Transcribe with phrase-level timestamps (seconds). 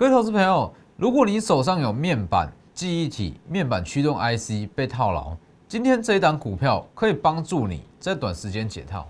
[0.00, 5.36] 各位投资朋友，如果你手上有面板、记忆体、面板驱动 IC 被套牢，
[5.68, 9.06] 今天这一档股票可以帮助你在短时间解套。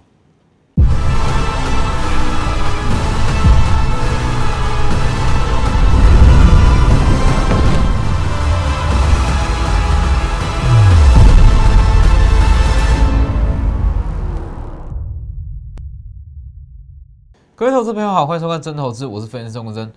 [17.54, 19.88] 各位投资朋友好，欢迎收看真投资，我是分析师钟国珍。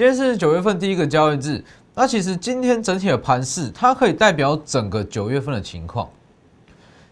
[0.00, 1.62] 今天是九月份第一个交易日，
[1.94, 6.08] 那其实今天整体的盘势，它可以代表整个九月份的情况。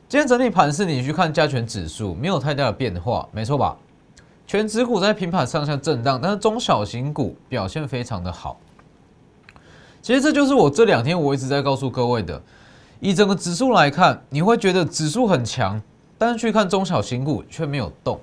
[0.09, 3.77] 今天整体盘势，你去看加权指数没有太大的变化，没错吧？
[4.47, 8.59] 全指股在平盘上下震荡，但是中小型股表现非常的好。
[10.01, 12.41] 其实这就是我这两天我一直在告诉各位的，
[13.01, 15.79] 以整个指数来看，你会觉得指数很强，
[16.17, 18.19] 但是去看中小型股却没有动。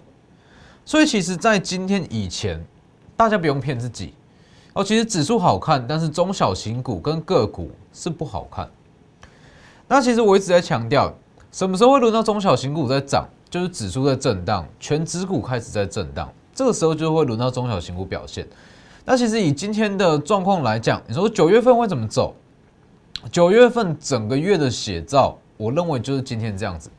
[0.84, 2.59] 所以其实，在今天以前，
[3.15, 4.15] 大家不用骗自己
[4.75, 4.84] 哦。
[4.84, 8.70] 其实指数好看，但是中小型股跟个股是不好看。
[9.87, 11.13] 那其实我一直在强调，
[11.51, 13.27] 什么时候会轮到中小型股在涨？
[13.48, 18.46] 就是指数在震荡，全指股开始在震荡，这个时候就会轮到中小型股表现。
[19.05, 22.35] 那其实以今天的状况来讲，你说九月份会怎么走？
[23.31, 26.90] 九月份整个月的写照，我认为就是今天这样子。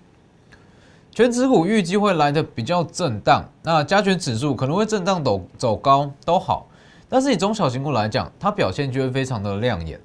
[1.10, 6.66] 全指股预计会来的比较震荡，那加权指数可能会震荡走走高都好，
[7.08, 10.00] 但是以中小型股来讲，它表现就会非常的亮眼。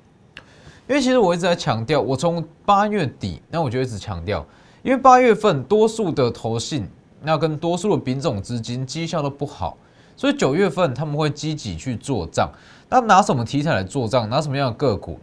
[0.87, 4.45] 因为其实我一直在强调，我从八月底，那我就一直强调，
[4.83, 6.87] 因为八月份多数的投信，
[7.21, 9.77] 那跟多数的品种资金绩效都不好，
[10.17, 12.51] 所以九月份他们会积极去做账。
[12.89, 14.29] 那拿什么题材来做账？
[14.29, 15.17] 拿什么样的个股？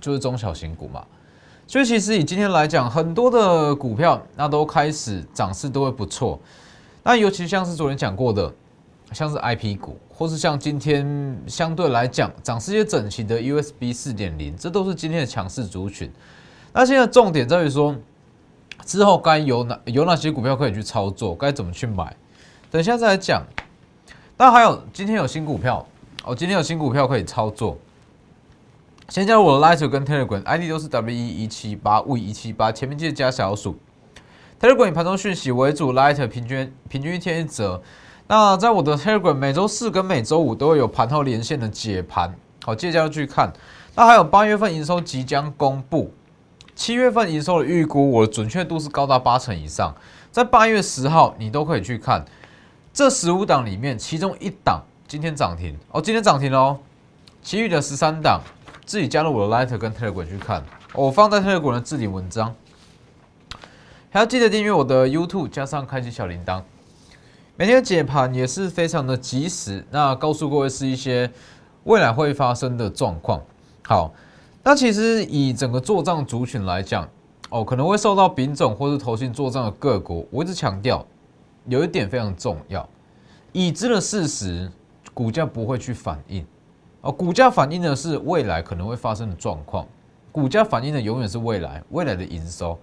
[0.00, 1.02] 就是中小型股嘛。
[1.66, 6.38] 所以其实以今天来讲，很多的股票那都开始涨势都会不错。
[7.02, 8.52] 那尤其像是昨天讲过的，
[9.12, 16.10] 像是 I P 股，或是像今天相对来讲涨势也整齐的 U S B 四点零，这都是今天的强势族群。
[16.72, 17.96] 那现在重点在于说，
[18.84, 22.14] 之后该有哪有哪些股票可以去操作，该怎么去买？
[22.70, 23.42] 等下再来讲。
[24.36, 25.86] 那还有今天有新股票
[26.24, 27.78] 哦，今天有新股票可以操作。
[29.08, 33.76] 先加入我的 Lighter 跟 Telegram，ID 都是 W E 一七八 V 一七八，前面记得加小数。
[34.60, 37.80] Telegram 以盘中讯息为主，Lighter 平均平均一天一折。
[38.28, 43.52] 那在我的 Telegram 每周四跟每周五都会有盘后连线的解盘，好，记得加入去看。
[43.94, 46.12] 那还有八月份营收即将公布，
[46.74, 49.94] 七月份营收的预估，我的准确度是高达八成以上。
[50.32, 52.24] 在八月十号，你都可以去看
[52.92, 56.78] 这十五档里面，其中一档今天涨停哦，今天涨停哦，
[57.42, 58.40] 其余的十三档。
[58.84, 60.62] 自己加入我的 Lighter 跟 Telegram 去看，
[60.94, 62.54] 我放在 Telegram 的置顶文章，
[64.10, 66.62] 还要记得订阅我的 YouTube，加上开启小铃铛，
[67.58, 69.82] 每天解盘也是非常的及时。
[69.90, 71.30] 那告诉各位是一些
[71.84, 73.40] 未来会发生的状况。
[73.82, 74.12] 好，
[74.62, 77.08] 那其实以整个做账族群来讲，
[77.48, 81.02] 哦，可能会受到丙种或是投信做账的各国，我一直强调
[81.64, 82.86] 有一点非常重要，
[83.52, 84.70] 已知的事实，
[85.14, 86.44] 股价不会去反应。
[87.00, 89.86] 哦，股价反映的是未来可能会发生的状况，
[90.30, 92.78] 股价反映的永远是未来未来的营收。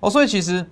[0.00, 0.64] 哦，所以其实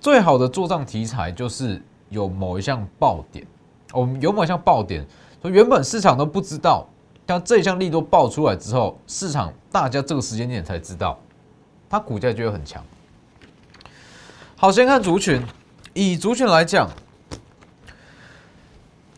[0.00, 3.46] 最好的做账题材就是有某一项爆点，
[3.92, 5.04] 我们有某一项爆点，
[5.42, 6.86] 说原本市场都不知道，
[7.24, 11.18] 但这一项利多爆出来之后，市场大家这个时间点才知道，
[11.88, 12.82] 它股价就会很强。
[14.56, 15.42] 好，先看族群，
[15.94, 16.88] 以族群来讲。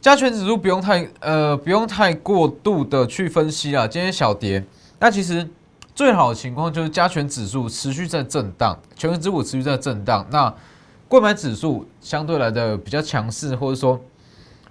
[0.00, 4.64] 加权指数不用太呃不用太过度的去分析啊，今天小跌，
[5.00, 5.46] 那其实
[5.92, 10.54] 最好的情况就是加权指数持续在震荡，全指股持续在震荡，那
[11.08, 13.98] 购买指数相对来的比较强势，或者说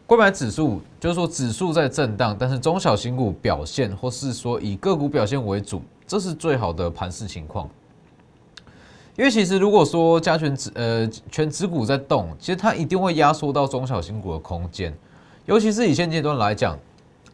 [0.05, 7.67] 购买指数就是说指数在震荡，但是中小型股表现或是说以个股表现为主，这是最好的盘势情况。
[9.15, 14.95] 因为其实如果说加权指呃全指股在动，其实它一定会压缩到中小型股的空间。
[15.47, 16.77] 尤其是以现阶段来讲，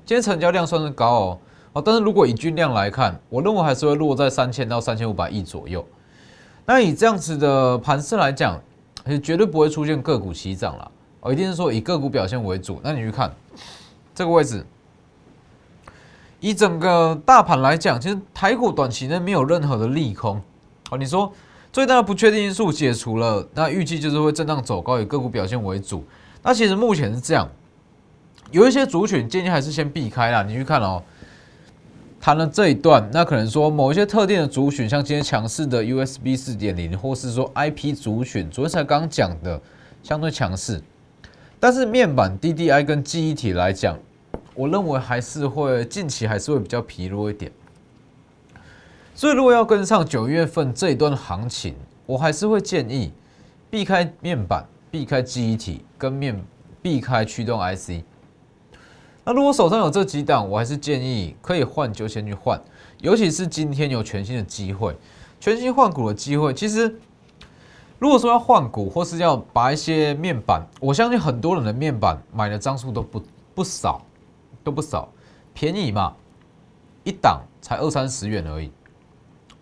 [0.06, 1.40] 今天成交量算是高哦，
[1.74, 5.86] 哦，但是如果以均量来看，我认为还是会落在三千到三千五百亿左右。
[6.66, 8.62] 那以这样子的盘势来讲，
[9.12, 10.92] 是绝对不会出现个股齐涨了，
[11.22, 12.80] 哦，一定是说以个股表现为主。
[12.84, 13.34] 那你去看
[14.16, 14.66] 这个位置，
[16.40, 20.42] 以整个大盘来讲，其实台股短期内没有任何的利空，
[20.90, 21.32] 哦，你说
[21.72, 26.04] 最大的不确定因素解除了，那预计就是会震荡走高，以个股表现为主。
[26.42, 27.50] 那其实目前是这样。
[28.52, 30.44] 有一些族群建议还是先避开啦。
[30.44, 31.02] 你去看哦，
[32.24, 39.60] 谈了这一段，那可能说某一些特定的族群，像今天强势的 USB 四点零，或是说 IP 族群，昨天才刚讲的
[40.02, 40.82] 相对强势。
[41.60, 44.00] 但是面板 DDI 跟记忆体来讲，
[44.56, 47.52] 我认为还是会近期还是会比较疲弱一点。
[49.14, 51.76] 所以如果要跟上九月份这一段行情，
[52.06, 53.12] 我还是会建议
[53.70, 56.42] 避开面板、避开记忆体跟面、
[56.82, 58.02] 避开驱动 IC。
[59.26, 62.62] 那如果手上有这几档，我还是建议可以换就先去换，
[63.00, 64.96] 尤其是今天有全新的机会，
[65.40, 66.54] 全新换股的机会。
[66.54, 66.94] 其实
[68.00, 73.24] 如果说要换股，或是要把一些面板，我相信很多人的面板买的张数都不
[73.56, 74.02] 不少，
[74.64, 75.08] 都不少，
[75.54, 76.14] 便宜嘛，
[77.06, 78.70] 一档才二三十元而已，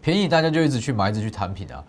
[0.01, 1.83] 便宜大家就一直去买，一直去摊平啊。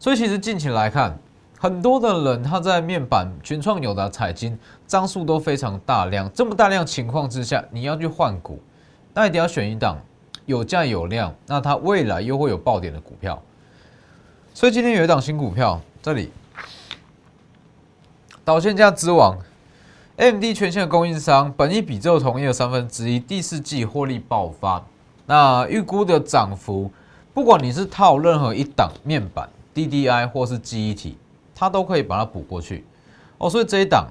[0.00, 1.16] 所以其实近期来看。
[1.64, 8.60] 很多的人他在面板群创有的彩金张数都非常大量，这么大量情况之下，你要去换股，
[9.14, 9.96] 那一定要选一档
[10.44, 13.42] 有价有量，那它未来又会有爆点的股票。
[14.52, 16.30] 所以今天有一档新股票，这里
[18.44, 19.38] 导线价之王
[20.18, 24.84] ，MD 全线的供应商，本益比只有同业的三分之一，第四季获利爆发，
[25.24, 26.90] 那预估的涨幅，
[27.32, 31.16] 不管你是套任何一档面板 DDI 或是记忆体。
[31.54, 32.84] 它都可以把它补过去
[33.38, 34.08] 哦，所以这一档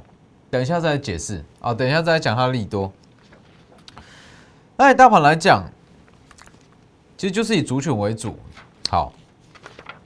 [0.49, 2.91] 等一下再解释啊，等一下再讲它的利多。
[4.77, 5.69] 那以大盘来讲，
[7.17, 8.37] 其实就是以族群为主。
[8.89, 9.13] 好，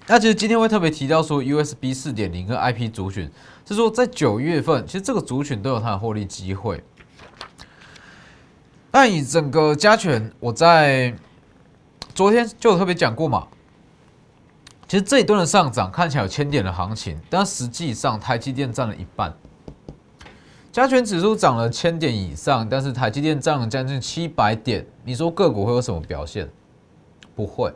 [0.08, 3.30] 那其实今天会特别提到说 USB 四点零跟 IP 族群，
[3.66, 6.84] 是说在九月份，其实这个族群都有它的获利机会。
[8.92, 11.14] 那以整个加权，我在
[12.16, 13.48] 昨天就有特别讲过嘛。
[14.88, 19.34] 其实这一段的上涨看起来有千点的行情，但实际上台积电占了一半。
[20.72, 24.86] 加权指数涨了千点以上，但是台积电涨了将近七百点。
[25.04, 26.48] 你说个股会有什么表现？
[27.36, 27.74] 不会。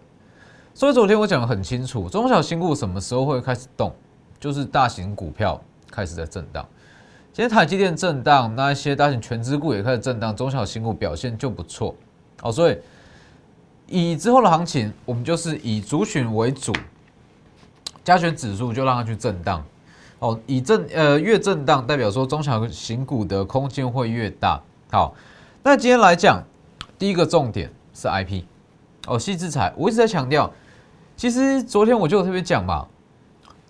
[0.73, 3.93] 所以昨天我讲的很清楚，中小型股什么时候会开始动？
[4.39, 5.61] 就是大型股票
[5.91, 6.65] 开始在震荡。
[7.33, 11.93] 今天台积电震荡，那一些大型全资股也开始震荡，中小型股表现就不错。
[12.39, 12.77] 好，所以
[13.87, 16.71] 以之后的行情，我们就是以族群为主。
[18.03, 19.63] 加权指数就让它去震荡，
[20.19, 24.59] 哦，以震呃越震荡，代表说中小型股的空间会越大。
[24.92, 25.13] 好，
[25.62, 26.44] 那今天来讲，
[26.98, 28.48] 第一个重点是 I P，
[29.06, 30.51] 哦，细制裁，我一直在强调，
[31.15, 32.88] 其实昨天我就特别讲嘛，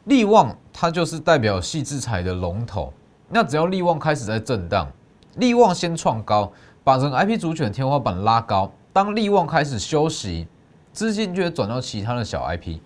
[0.06, 2.94] 利旺它就是代表细制裁的龙头，
[3.28, 4.88] 那只要利旺开始在震荡，
[5.36, 6.52] 利旺先创高，
[6.86, 10.48] 把整个 I P 主选天花板拉高，当利旺开始休息，
[10.94, 12.82] 资金就会转到其他的小 I P，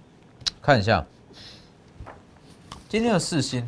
[0.62, 1.06] 看一下。
[2.88, 3.68] 今天的四星，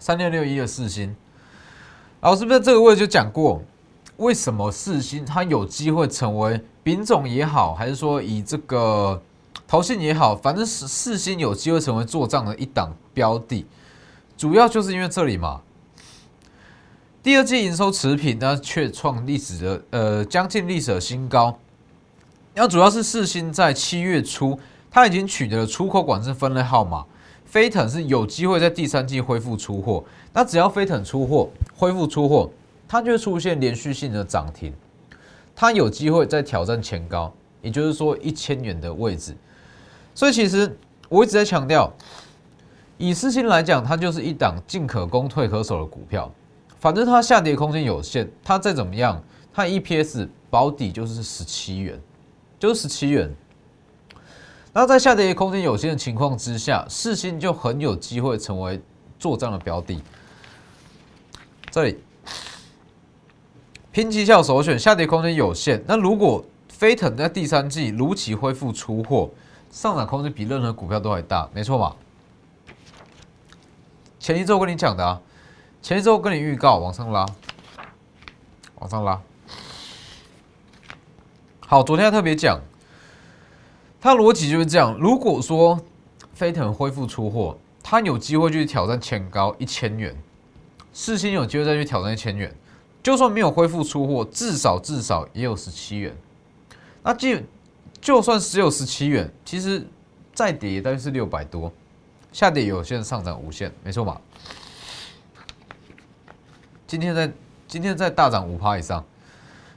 [0.00, 1.14] 三六六一的四星，
[2.20, 3.62] 老师不是这个位置就讲过，
[4.16, 9.22] 为什么四星它有机会成为丙种也好，还是说以这个
[9.68, 13.64] 投信也好，反正是四星有机会成为做账的一档标的，
[14.36, 15.62] 主要就是因为这里嘛，
[17.22, 21.56] 第二季营收持平，那却创历史的呃将近历史的新高，
[22.52, 24.58] 那主要是四星在七月初。
[24.96, 27.04] 它已经取得了出口管制分类号码，
[27.44, 30.02] 飞腾是有机会在第三季恢复出货。
[30.32, 32.48] 那只要飞腾出货，恢复出货，
[32.88, 34.72] 它就会出现连续性的涨停，
[35.54, 39.36] 它有机会再挑战前高，也就是说一千元的位置。
[40.14, 40.74] 所以其实
[41.10, 41.92] 我一直在强调，
[42.96, 46.32] 以私心来讲，它就是一档进可攻退可守的股票，
[46.80, 49.22] 反正它下跌空间有限，它再怎么样，
[49.52, 52.00] 它 EPS 保底就是十七元，
[52.58, 53.30] 就是十七元。
[54.78, 58.78] 那在下跌空间有限的情况之下，四星就很有机会成为
[59.18, 60.02] 做账的标的。
[61.70, 61.98] 这里
[63.90, 65.82] 拼绩效首选，下跌空间有限。
[65.86, 69.30] 那如果飞腾在第三季如期恢复出货，
[69.70, 71.96] 上涨空间比任何股票都还大，没错吧？
[74.20, 75.18] 前一周跟你讲的啊，
[75.80, 77.24] 前一周跟你预告往上拉，
[78.80, 79.18] 往上拉。
[81.60, 82.60] 好，昨天特别讲。
[84.06, 85.76] 它逻辑就是这样：如果说
[86.32, 90.14] 飞腾恢复出货，它有机会去挑战前高一千元；
[90.92, 92.54] 四星有机会再去挑战一千元。
[93.02, 96.16] 就算没有恢复出货，至少至少也有十七元。
[97.02, 97.36] 那就
[98.00, 99.84] 就算只有十七元，其实
[100.32, 101.72] 再跌大约是六百多，
[102.30, 104.20] 下跌有限，上涨无限，没错吧？
[106.86, 107.32] 今天在
[107.66, 109.04] 今天在大涨五趴以上，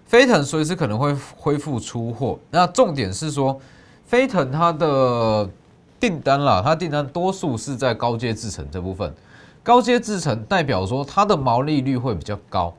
[0.06, 2.38] 飞腾随时可能会恢复出货。
[2.52, 3.60] 那重点是说。
[4.10, 5.48] 飞腾它的
[6.00, 9.14] 订单啦，它订单多数是在高阶制程这部分，
[9.62, 12.74] 高阶制程代表说它的毛利率会比较高，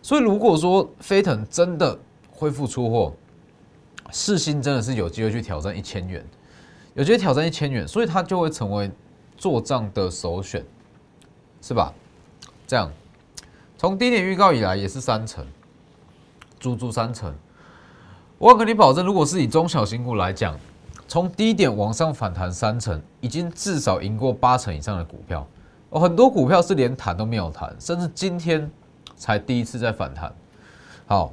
[0.00, 1.98] 所以如果说飞腾真的
[2.30, 3.12] 恢复出货，
[4.12, 6.24] 四星真的是有机会去挑战一千元，
[6.94, 8.88] 有机会挑战一千元，所以它就会成为
[9.36, 10.64] 做账的首选，
[11.60, 11.92] 是吧？
[12.64, 12.88] 这样
[13.76, 15.44] 从低点预告以来也是三成，
[16.60, 17.34] 足足三成。
[18.44, 20.54] 我跟你保证，如果是以中小型股来讲，
[21.08, 25.46] 从低点往上反弹三成，已经至少赢过八成以上的股票。
[25.88, 28.70] 哦，很多股票是连弹都没有弹，甚至今天
[29.16, 30.30] 才第一次在反弹。
[31.06, 31.32] 好，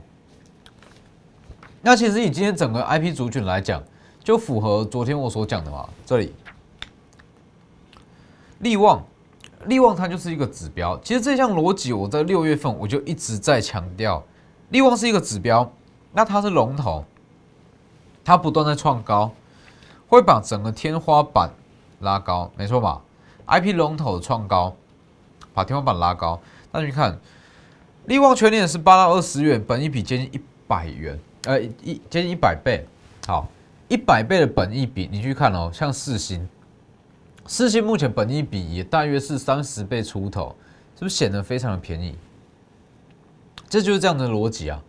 [1.82, 3.84] 那其实以今天整个 IP 族群来讲，
[4.24, 5.90] 就符合昨天我所讲的嘛。
[6.06, 6.34] 这里，
[8.60, 9.04] 利旺，
[9.66, 10.98] 利旺它就是一个指标。
[11.04, 14.24] 其实这项逻辑我在六月份我就一直在强调，
[14.70, 15.70] 利旺是一个指标，
[16.14, 17.06] 那它是龙头，
[18.24, 19.32] 它不断在创高。
[20.08, 21.50] 会把整个天花板
[22.02, 23.02] 拉高，没错吧
[23.48, 24.76] ？IP 龙头的创高，
[25.54, 26.38] 把天花板拉高。
[26.70, 27.18] 那你看，
[28.08, 32.86] 利旺全年是八到二十元，本一比接近一百元，呃，一接近一百倍。
[33.26, 33.48] 好，
[33.88, 36.46] 一百倍的本一比，你去看哦，像四星，
[37.48, 40.54] 四星目前本一比也大约是三十倍出头，
[40.96, 42.18] 是不是显得非常的便宜？
[43.70, 44.84] 这就是这样的逻辑啊。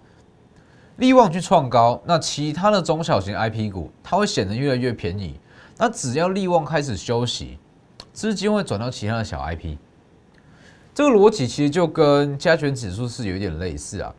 [0.96, 5.38] 利旺去创高，那其他的中小型 IP 股它会显得越来越便宜。
[5.78, 7.58] 那只要利旺开始休息，
[8.12, 9.76] 资金会转到其他的小 IP。
[10.94, 14.14] 这个逻辑其实就跟加权指数是有点类似啊。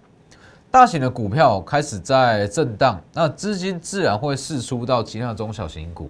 [0.71, 6.09] 大型的股票开始在震荡，那资金自然会释出到其他的中小型股。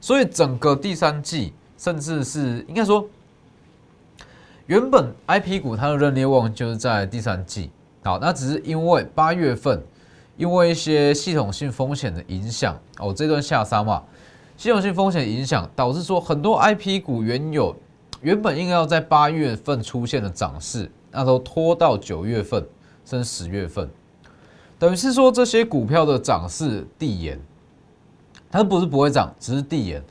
[0.00, 3.08] 所以整个第三季，甚至是应该说，
[4.66, 7.70] 原本 IP 股它的热烈旺就是在第三季。
[8.04, 9.82] 好，那只是因为八月份，
[10.36, 14.02] 因为一些系统性风险的影响，哦，这段下杀嘛，
[14.58, 17.74] 系统性风险影响导致说很多 I P 股原有
[18.20, 22.62] 原本应该要在八月份出现的涨势，那都拖到九月份
[23.06, 23.88] 甚至十月份，
[24.78, 27.40] 等于是说这些股票的涨势递延，
[28.50, 30.04] 它不是不会涨，只是递延。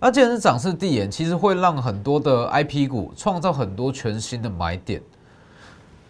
[0.00, 5.00] 那既然是涨势递延，其实会让很多的 I P 股创造很多全新的买点。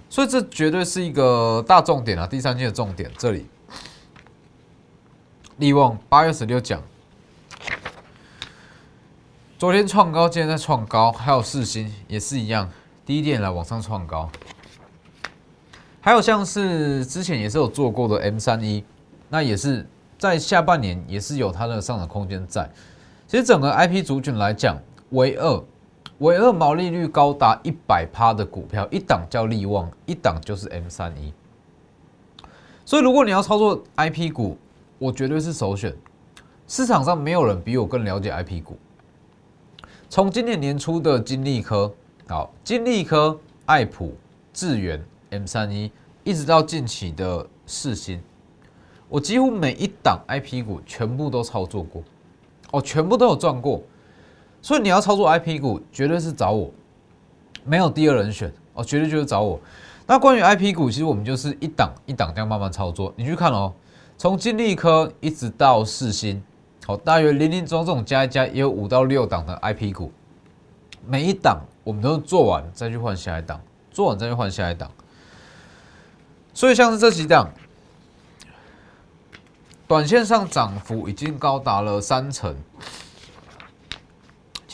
[0.09, 2.27] 所以这绝对是一个大重点啊！
[2.27, 3.47] 第三季的重点，这里
[5.59, 6.81] 利旺八月十六讲，
[9.59, 12.71] 昨天创高，今天在创高，还有四星也是一样，
[13.05, 14.31] 低点来往上创高，
[16.01, 18.85] 还有像是之前也是有做过的 M 三一，
[19.29, 19.87] 那也是
[20.19, 22.71] 在下半年也是有它的上涨空间在。
[23.27, 24.79] 其实整个 IP 族群来讲，
[25.11, 25.65] 唯二。
[26.19, 31.33] 唯二毛利率高达一百趴的股票，一档叫利旺，一档就是 M 三一。
[32.87, 34.57] 所以如果你要操作 IP 股，
[34.99, 35.95] 我绝对是首选。
[36.67, 38.79] 市场上没有人比我更了解 IP 股。
[40.09, 41.93] 从今年年初的金利科，
[42.29, 44.15] 好，金利科、爱普、
[44.53, 45.93] 智源、M 三一，
[46.25, 48.21] 一直到近期的世新，
[49.09, 52.03] 我几乎每一档 IP 股全部都操作过，
[52.71, 53.83] 哦，全部都有赚过。
[54.67, 56.69] 所以你要操作 IP 股，绝对是找我，
[57.65, 59.61] 没有第二人选哦，绝对就是找我。
[60.09, 63.15] 那关于 IP 股，其实我们就是一档一档这样慢慢操作。
[63.15, 63.73] 你去看哦，
[64.19, 66.43] 从金利科一直到世星，
[66.85, 70.11] 好，大约零零总总加一加也有五到六档的 IP 股，
[71.07, 73.61] 每一档我们都做完再去换下一档，
[73.93, 74.91] 做完再去换下一档。
[76.53, 77.49] 所以像是这几档，
[79.87, 82.53] 短线上涨幅已经高达了三成。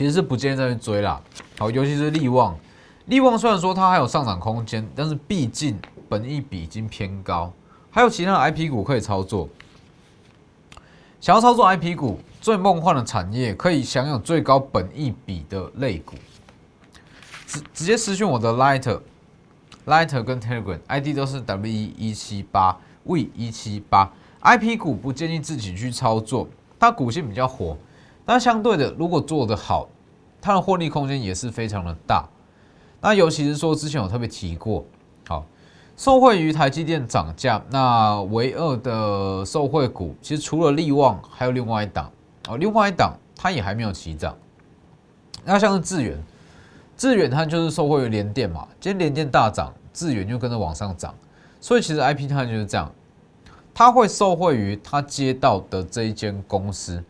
[0.03, 1.23] 其实是不建议再去追啦，
[1.57, 2.59] 好，尤其是利旺，
[3.07, 5.79] 利旺虽然说它还有上涨空间，但是毕竟
[6.09, 7.53] 本益比已经偏高，
[7.89, 9.49] 还有其他的 IP 股可以操作。
[11.21, 16.17] 想要操作 IP 股，最梦幻的产业，可以享有最高本益比的类股，
[17.47, 26.49] 直直接私讯我的 Lighter，Lighter 跟 Telegram ID 都是 W 一一七八 V 一七八，IP 股不建议自己去操作，
[26.81, 27.79] 它股性比较火。
[28.25, 29.89] 那相对的，如果做得好，
[30.41, 32.29] 它的获利空间也是非常的大。
[33.01, 34.85] 那尤其是说之前有特别提过，
[35.27, 35.45] 好，
[35.97, 42.11] 受惠于台积电涨价，那唯二的受惠股，其实除了利旺，还有另外一档
[42.49, 44.37] 哦，另外一档它也还没有起涨。
[45.45, 46.17] 那像是智远，
[46.97, 51.13] 智远它就是受惠于联电嘛，今天联电大涨，智远就跟着往上涨，
[51.61, 52.89] 所以其实 I P 它就是这样，
[53.75, 57.03] 它会受惠于它接到的这一间公司。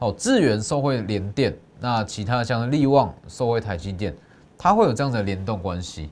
[0.00, 4.14] 哦，智源受惠联电，那其他像利旺受惠台积电，
[4.56, 6.08] 它会有这样的联动关系。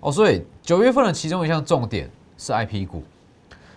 [0.00, 3.02] 哦，所以九月份的其中一项重点是 IP 股，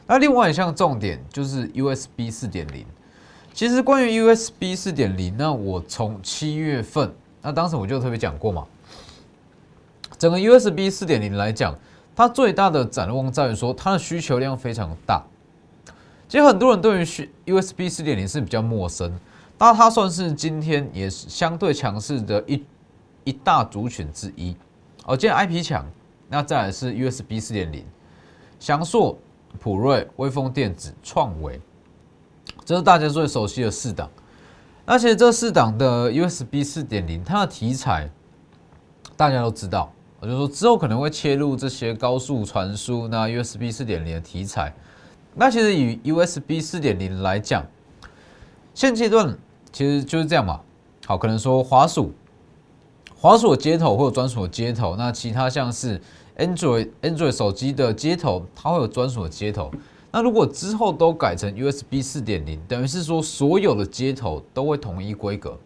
[0.06, 2.86] 那另外一项重点就是 USB 四点零。
[3.54, 7.10] 其实关于 USB 四点零，那我从七月份，
[7.42, 8.66] 那当时我就特别讲过嘛，
[10.18, 11.74] 整个 USB 四点零来讲，
[12.14, 15.24] 它最大的展望在于说它的需求量非常大。
[16.28, 17.06] 其实很多人对于
[17.46, 19.18] USB 四点零是比较陌生。
[19.58, 22.64] 那它算是今天也是相对强势的一
[23.24, 24.56] 一大族群之一。
[25.06, 25.86] 哦，今天 IP 强，
[26.30, 27.86] 那再来是 USB 四点零，
[28.60, 29.18] 翔硕、
[29.60, 31.62] 普瑞、微风电子、创维，
[32.66, 34.10] 这是大家最熟悉的四档。
[34.86, 38.10] 而且这四档的 USB 四点零，它的题材
[39.16, 44.74] 大家都知道，我就说之后可能会切入这些高速传输，那 USB 四点零的题材。
[45.34, 47.66] 那其实以 USB 四点零来讲，
[48.76, 49.36] 现阶段
[49.72, 50.60] 其实就是这样嘛。
[51.08, 52.12] 好，可能说滑鼠，
[53.18, 56.02] 滑鼠的接头会有专属的接头，那其他像是
[56.38, 59.72] Android Android 手机的接头，它会有专属的接头。
[60.12, 65.58] 那如果之后都改成 USB 四点零，等于是说所有的接头都会统一规格。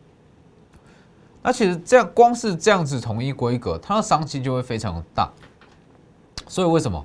[1.41, 5.31] 那其实这样光是这样子统一规格，它的商机就会非常大。
[6.47, 7.03] 所以为什么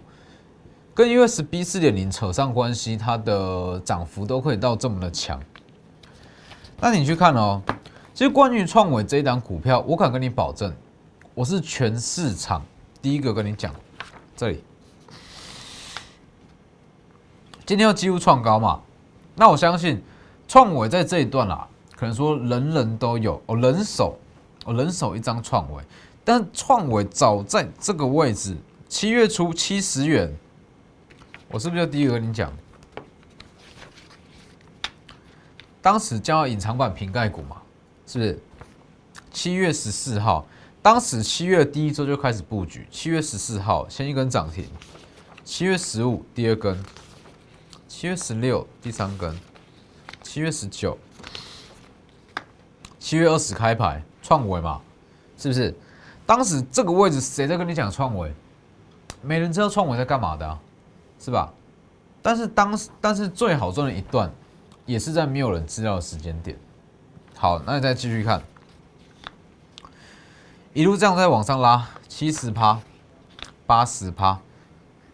[0.93, 5.41] 跟 USB 四点零扯上关系，它的涨幅都可以到这么的强？
[6.81, 7.63] 那你去看哦，
[8.13, 10.73] 其实关于创伟这一档股票，我敢跟你保证，
[11.35, 12.63] 我是全市场
[13.01, 13.75] 第一个跟你讲，
[14.37, 14.63] 这里。
[17.65, 18.81] 今天要几乎创高嘛？
[19.35, 20.03] 那我相信
[20.47, 21.67] 创伟在这一段啦，
[21.97, 24.19] 可能说人人都有哦，人手
[24.67, 25.83] 哦，人手一张创伟。
[26.23, 28.55] 但创伟早在这个位置，
[28.89, 30.31] 七月初七十元，
[31.51, 32.53] 我是不是就第一个跟你讲？
[35.85, 37.61] 当时叫隐藏版瓶盖股嘛，
[38.07, 38.41] 是不是？
[39.31, 40.47] 七月十四号，
[40.81, 44.65] 当时七月第一周就开始布局，七月十四号先一根涨停，
[45.45, 46.83] 七月十五第二根。
[47.87, 49.39] 七月十六第三根，
[50.23, 50.97] 七月十九，
[52.99, 54.81] 七月二十开牌创维嘛，
[55.37, 55.75] 是不是？
[56.25, 58.33] 当时这个位置谁在跟你讲创维？
[59.21, 60.59] 没人知道创维在干嘛的，
[61.21, 61.53] 是吧？
[62.23, 64.33] 但是当时但是最好赚的一段，
[64.87, 66.57] 也是在没有人知道的时间点。
[67.37, 68.43] 好，那你再继续看，
[70.73, 72.81] 一路这样在往上拉，七十趴，
[73.67, 74.41] 八十趴。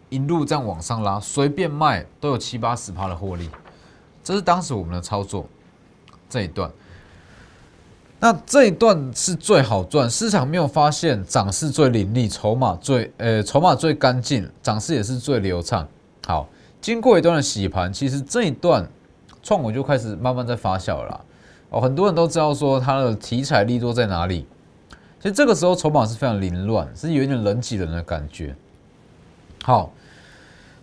[0.09, 3.49] 一路这样往上拉，随便卖都有七八十趴的获利，
[4.21, 5.47] 这是当时我们的操作
[6.29, 6.69] 这一段。
[8.19, 15.87] 那这一段是最好赚，市场没有发现涨势最凌厉，筹码最呃筹码最干净，涨势也是最流畅。
[16.27, 16.45] 好，
[16.81, 18.85] 经过一段的洗盘，其实这一段
[19.43, 21.25] 创维就开始慢慢在发酵了。
[21.69, 24.45] 哦，很多人都知道说它的题材力度在哪里，
[25.19, 28.55] 其实这个时候筹码是非常凌乱，是有一点人挤人的感觉。
[29.63, 29.91] 好。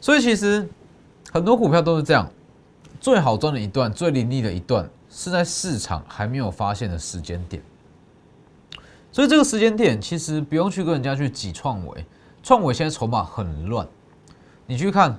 [0.00, 0.64] 所以其实
[1.32, 2.30] 很多股票都是这样，
[3.00, 7.60] 最好赚的一段、最凌厉的一段，是在市场还没有发现的时间点。
[9.10, 12.06] 所以这个时间点其实不用去跟人家去挤创维，
[12.44, 13.84] 创维现在筹码很乱。
[14.66, 15.18] 你去看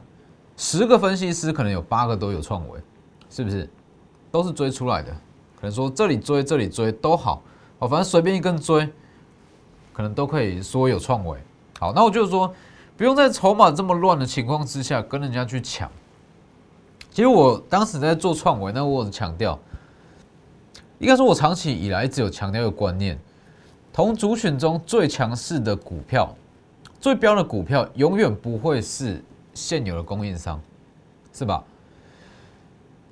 [0.56, 2.80] 十个分析师，可能有八个都有创维，
[3.30, 3.70] 是不是？
[4.32, 5.12] 都是追出来的。
[5.56, 7.42] 可能说这里追、这里追都好，
[7.80, 8.88] 哦，反正随便一根追，
[9.94, 11.38] 可能都可以说有创维。
[11.80, 12.54] 好，那我就是说。
[12.98, 15.90] 不用在筹码这么乱的情况之下跟人家去抢。
[17.10, 19.58] 其实我当时在做创维，那我强调，
[20.98, 23.18] 应该说我长期以来只有强调一个观念：
[23.94, 26.36] 同族群中最强势的股票、
[27.00, 30.62] 最标的股票，永远不会是现有的供应商，
[31.32, 31.64] 是吧？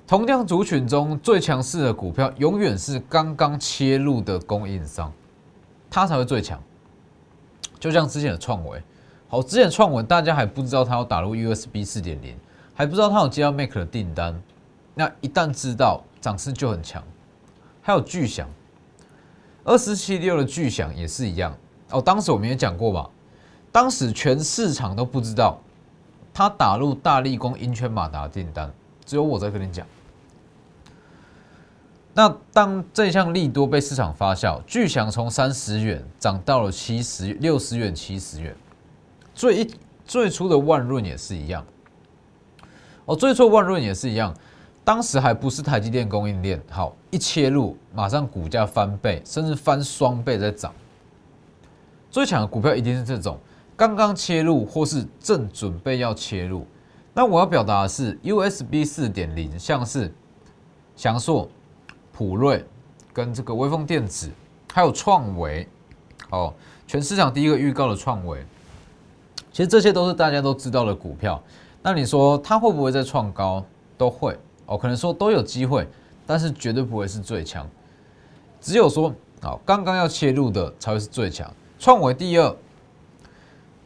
[0.08, 5.12] 同样族群中最强势的股票，永远是刚刚切入的供应商，
[5.90, 6.58] 它才会最强。
[7.78, 8.82] 就像之前的创维。
[9.28, 12.34] 好，之前创维大家还不知道它要打入 USB 四点零，
[12.74, 14.42] 还不知道它有接到 Make 的订单。
[14.94, 17.04] 那一旦知道，涨势就很强。
[17.82, 18.48] 还有巨响，
[19.62, 21.54] 二四七六的巨响也是一样。
[21.90, 23.10] 哦，当时我们也讲过吧，
[23.70, 25.58] 当时全市场都不知道
[26.32, 28.72] 它打入大力光英圈马达订单，
[29.04, 29.86] 只有我在跟你讲。
[32.18, 38.56] 那当这项利多被市场发酵，巨响从三十元涨到了七十六十元、七十元。
[39.36, 39.70] 最一
[40.04, 41.64] 最初的万润也是一样，
[43.04, 44.34] 哦，最初万润也是一样，
[44.82, 50.74] 当时还不是台积电供应链，好一切入，马上股价翻倍，甚至翻双倍在涨。
[52.10, 53.38] 最强的股票一定是这种
[53.76, 56.66] 刚刚切入或是正准备要切入。
[57.14, 60.12] 那我要表达的是，USB 四点零，像是
[60.96, 61.48] 翔硕、
[62.18, 62.64] 普瑞
[63.12, 64.28] 跟这个微风电子，
[64.74, 65.68] 还有创维，
[66.30, 66.52] 哦，
[66.84, 68.44] 全市场第一个预告的创维。
[69.52, 71.40] 其实这些都是大家都知道的股票，
[71.80, 73.64] 那你说它会不会再创高？
[73.96, 75.86] 都会哦，可能说都有机会，
[76.26, 77.64] 但是绝对不会是最强。
[78.60, 81.48] 只有说啊，刚刚要切入的才会是最强。
[81.78, 82.56] 创维第二，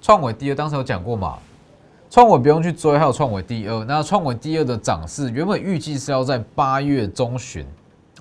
[0.00, 1.38] 创维第二，当时有讲过嘛？
[2.08, 3.84] 创维不用去追，还有创维第二。
[3.84, 7.66] 那创维第二的涨势原本预计是要在八月中旬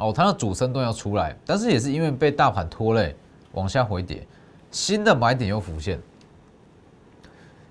[0.01, 3.15] 哦，它的主升段要出来，但是也是因为被大盘拖累，
[3.51, 4.27] 往下回跌，
[4.71, 5.99] 新的买点又浮现。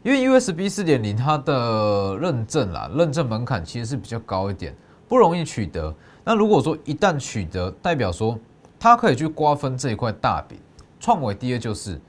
[0.03, 4.75] 因为 USB 四点零它的认证啦，认证门槛其实是比较高一点，
[5.09, 5.95] 不容易取得。
[6.25, 8.39] 那如果说一旦取得，代表说
[8.79, 10.59] 它可以去瓜分这一块大饼。
[10.99, 12.01] 创维第二就是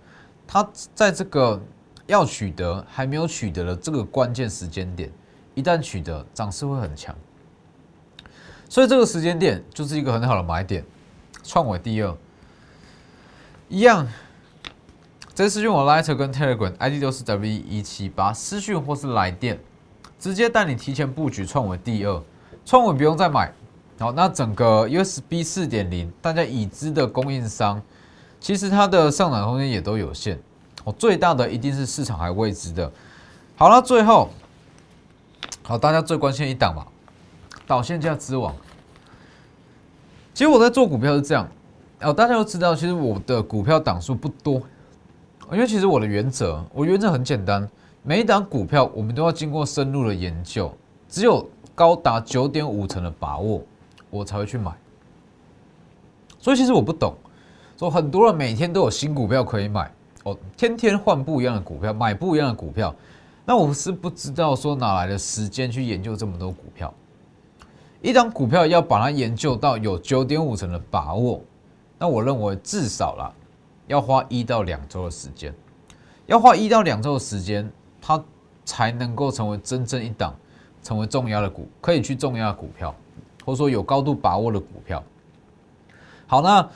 [0.47, 1.59] 它在这个
[2.07, 5.11] 要取得还没有取得的这个关键时间点，
[5.55, 7.13] 一旦取得，涨势会很强。
[8.71, 10.81] 所以这个时间点就是一个很好的买点。
[11.43, 12.15] 创维第二
[13.67, 14.07] 一样。
[15.35, 19.59] 这私讯我 Lighter 跟 Telegram ID 都是 W 一七八，私讯或是来电，
[20.17, 22.23] 直接带你提前布局创维第二，
[22.65, 23.51] 创维不用再买。
[23.99, 27.81] 好，那整个 USB 四点零，大家已知的供应商，
[28.39, 30.39] 其实它的上涨空间也都有限。
[30.85, 32.89] 哦，最大的一定是市场还未知的。
[33.57, 34.29] 好了，最后，
[35.61, 36.87] 好，大家最关心一档嘛，
[37.71, 38.53] 导线价之王。
[40.33, 41.47] 其实我在做股票是这样，
[42.01, 44.61] 哦，大家都知道，其实我的股票档数不多。
[45.53, 47.65] 因为其实我的原则，我原则很简单，
[48.03, 50.69] 每一档股票我们都要经过深入的研究，
[51.07, 53.61] 只有高达九点五成的把握，
[54.09, 54.73] 我才会去买。
[56.39, 57.15] 所以其实我不懂，
[57.77, 59.89] 说很多人每天都有新股票可以买，
[60.25, 62.93] 哦，天天换不一样的股票，买不一样的股票，
[63.45, 66.93] 那我是不知道说哪来的时间去研究这么多股票。
[68.01, 71.41] 一张股票要把它研究到有九点五成的把握，
[71.99, 73.33] 那我认为至少了。
[73.87, 75.53] 要花一到两周的时间，
[76.25, 77.69] 要花一到两周的时间，
[78.01, 78.23] 它
[78.63, 80.33] 才能够成为真正一档
[80.81, 82.95] 成为重压的股，可以去重压股票，
[83.43, 85.03] 或者说有高度把握的股票。
[86.25, 86.67] 好，那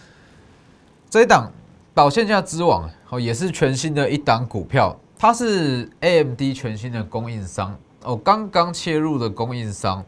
[1.09, 1.49] 这一档
[1.93, 10.03] 导线价之王哦，也是全新的一档股票，它是 AMD 全新的供应商哦，刚刚切入的供应商，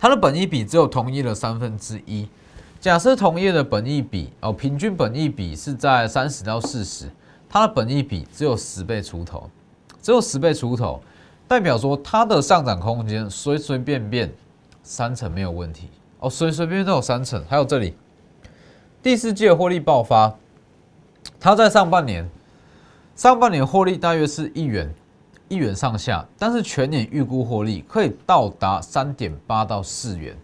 [0.00, 2.26] 它的本益比只有同业的三分之一。
[2.80, 7.10] 假设同业的本益比哦，平均本益比是在三十到四十，
[7.50, 9.50] 它的本益比只有十倍出头，
[10.00, 11.02] 只有十倍出头，
[11.46, 14.32] 代表说它的上涨空间随随便便
[14.82, 17.44] 三成没有问题哦，随随便便都有三成。
[17.46, 17.94] 还有这里
[19.02, 20.34] 第四季的获利爆发，
[21.38, 22.26] 它在上半年
[23.14, 24.90] 上半年获利大约是一元
[25.50, 30.38] 一元上下，但是全年预估获利可以到达三点八到四元，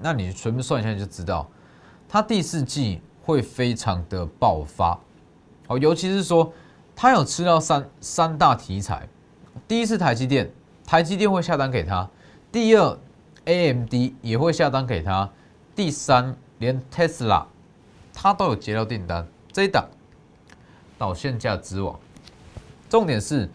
[0.00, 1.46] 那你随便算一下就知道。
[2.08, 4.96] 它第四季会非常的爆发，
[5.66, 6.52] 哦，尤其是说
[6.94, 9.08] 它有吃到三三大题材，
[9.66, 10.48] 第一是台积电，
[10.86, 12.08] 台积电会下单给他；
[12.52, 12.96] 第二
[13.46, 15.28] ，AMD 也会下单给他；
[15.74, 17.46] 第三，连 Tesla
[18.12, 19.26] 它都有接到订单。
[19.50, 19.88] 这一档
[20.96, 21.98] 导线价之王，
[22.88, 23.50] 重点是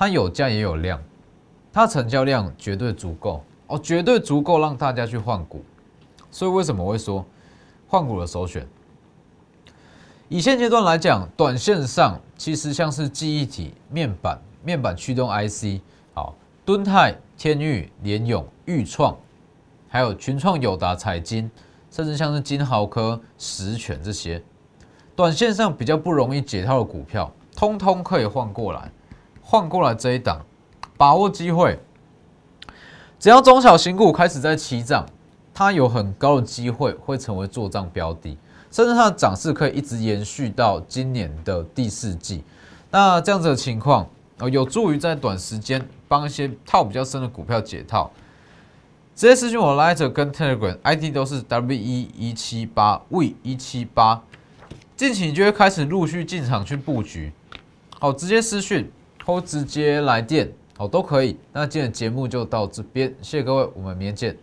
[0.00, 0.98] 它有价也有量，
[1.70, 5.62] 它成交量绝对足够哦，绝对足够让大家去换股。
[6.30, 7.22] 所以为什么会说？
[7.86, 8.66] 换股的首选，
[10.30, 15.82] 以现阶段来讲，短线上其实像是记忆体、面板、面板驱动 IC，
[16.14, 16.34] 好，
[16.64, 19.14] 敦泰、天域、联永、裕创，
[19.86, 21.50] 还有群创、友达、彩金，
[21.90, 24.42] 甚至像是金豪科、实权这些，
[25.14, 28.90] 短线上比较不容易解套的股票，通通可以换过来，
[29.50, 30.46] 换过来这一档，
[30.96, 31.76] 把握机会，
[33.18, 35.04] 只要中小型股开始在起涨。
[35.52, 38.38] 它有很高的机会会成为做账标的，
[38.70, 42.44] 甚至它的涨势可以一直延续到今年的第四季。
[42.92, 44.08] 那这样子的情况
[44.38, 48.08] 哦，有助于在短时间帮一些套比较深的股票解套。
[49.16, 54.22] 直接私信我拉者跟 Telegram ID 都是 W E 一七八 V 一七八，
[54.96, 57.32] 近期你就会开始陆续进场去布局。
[57.98, 58.90] 好，直接私讯
[59.30, 61.36] 或直接来电，好都可以。
[61.52, 64.36] 那今天的节目就到这边，谢谢各位，我们明天见。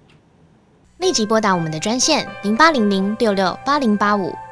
[0.99, 4.33] 立即拨打我们的专线零八零零六六八零八五